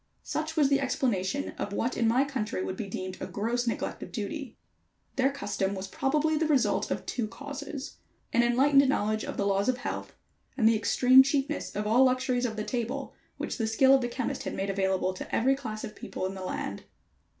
Such 0.23 0.55
was 0.57 0.67
the 0.69 0.79
explanation 0.79 1.49
of 1.59 1.73
what 1.73 1.95
in 1.95 2.07
my 2.07 2.23
country 2.25 2.63
would 2.63 2.75
be 2.75 2.87
deemed 2.87 3.19
a 3.21 3.27
gross 3.27 3.67
neglect 3.67 4.01
of 4.01 4.11
duty. 4.11 4.57
Their 5.15 5.31
custom 5.31 5.75
was 5.75 5.87
probably 5.87 6.35
the 6.37 6.47
result 6.47 6.89
of 6.89 7.05
two 7.05 7.27
causes: 7.27 7.97
an 8.33 8.41
enlightened 8.41 8.89
knowledge 8.89 9.23
of 9.23 9.37
the 9.37 9.45
laws 9.45 9.69
of 9.69 9.77
health, 9.77 10.15
and 10.57 10.67
the 10.67 10.75
extreme 10.75 11.21
cheapness 11.21 11.75
of 11.75 11.85
all 11.85 12.03
luxuries 12.03 12.47
of 12.47 12.55
the 12.55 12.63
table 12.63 13.13
which 13.37 13.59
the 13.59 13.67
skill 13.67 13.93
of 13.93 14.01
the 14.01 14.07
chemist 14.09 14.41
had 14.41 14.55
made 14.55 14.71
available 14.71 15.13
to 15.13 15.35
every 15.35 15.55
class 15.55 15.83
of 15.83 15.93
people 15.95 16.25
in 16.25 16.33
the 16.33 16.41
land. 16.41 16.85